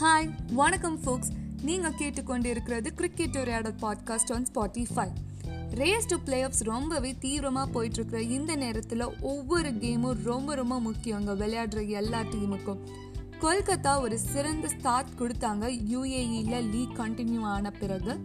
[0.00, 1.30] Hi வணக்கம் ஃபோக்ஸ்
[1.62, 5.08] நீங்கள் கேட்டுக்கொண்டு இருக்கிறது cricket Uraiyadal podcast on Spotify
[5.70, 12.20] race to playoffs ரொம்பவே தீவிரமாக போயிட்டுருக்குற இந்த நேரத்தில் ஒவ்வொரு கேமும் ரொம்ப ரொம்ப முக்கியங்க விளையாடுற எல்லா
[12.20, 12.80] டீமுக்கும்
[13.40, 15.64] கொல்கத்தா ஒரு சிறந்த ஸ்டார்ட் கொடுத்தாங்க.
[15.92, 18.24] யூஏஇயில் லீக் கண்டினியூ ஆன பிறகு.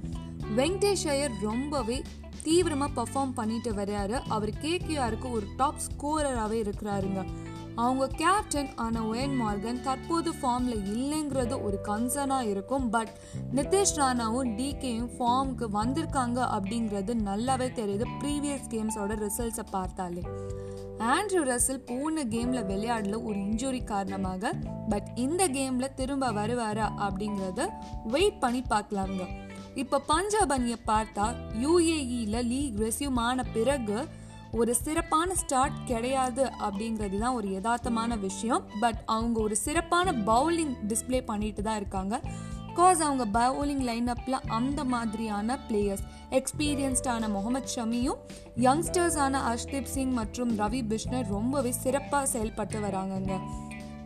[0.55, 2.01] வெங்கடேஷ் ஐயர் ரொம்பவே
[2.43, 4.21] தீவிரமாக பர்ஃபார்ம் பண்ணிட்டு வர்றாரு.
[4.27, 7.25] அவர் கேகேஆருக்கு ஒரு டாப் ஸ்கோரராகவே இருக்கிறாருங்க.
[7.81, 12.89] அவங்க கேப்டன் ஆன ஒயன் மார்கன் தற்போது ஃபார்மில் இல்லைங்கிறது ஒரு கன்சர்னாக இருக்கும்.
[12.89, 13.11] பட்
[13.55, 20.23] நிதிஷ் ராணாவும் டிகேயும் ஃபார்முக்கு வந்திருக்காங்க அப்படிங்கிறது நல்லாவே தெரியுது ப்ரீவியஸ் கேம்ஸோட ரிசல்ட்ஸை பார்த்தாலே.
[21.15, 24.53] ஆண்ட்ரூ ரசில் போன கேமில் விளையாடல ஒரு இன்ஜுரி காரணமாக.
[24.89, 27.69] பட் இந்த கேமில் திரும்ப வருவாரா அப்படிங்கிறத
[28.05, 29.23] வெயிட் பண்ணி பார்க்கலாங்க.
[29.75, 31.25] இப்போ பஞ்சாப் அணியை பார்த்தா
[31.63, 33.97] யூஏஇயில் லீக் ரெசியூம் ஆன பிறகு
[34.51, 38.63] ஒரு சிறப்பான ஸ்டார்ட் கிடையாது அப்படிங்கிறது தான் ஒரு யதார்த்தமான விஷயம்.
[38.79, 42.21] பட் அவங்க ஒரு சிறப்பான பவுலிங் டிஸ்பிளே பண்ணிட்டு தான் இருக்காங்க.
[42.67, 48.17] பிகாஸ் அவங்க பவுலிங் லைனப்பில் அந்த மாதிரியான பிளேயர்ஸ் எக்ஸ்பீரியன்ஸ்டான முகமது ஷமியும்
[48.57, 53.39] யங்ஸ்டர்ஸான அஷ்தீப் சிங் மற்றும் ரவி பிஷ்ணர் ரொம்பவே சிறப்பாக செயல்பட்டு வராங்கங்க.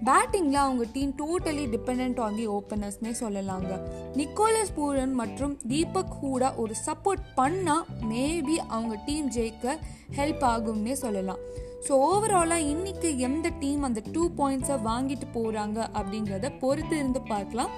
[0.08, 3.72] பேட்டிங்கில் அவங்க team totally depend on the ஓப்பனர்ஸ்னே சொல்லலாங்க.
[4.20, 9.76] நிக்கோலஸ் பூரன் மற்றும் தீபக் ஹூடா ஒரு சப்போர்ட் பண்ணால் மேபி அவங்க டீம் ஜெயிக்க
[10.18, 11.42] ஹெல்ப் ஆகும்னே சொல்லலாம்.
[11.88, 17.74] ஸோ ஓவராலாக இன்றைக்கி எந்த டீம் அந்த டூ பாயிண்ட்ஸை வாங்கிட்டு போகிறாங்க அப்படிங்கிறத பொறுத்து இருந்து பார்க்கலாம்.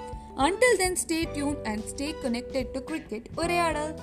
[0.48, 3.94] Until then stay tuned and stay connected to cricket Uraiyadal.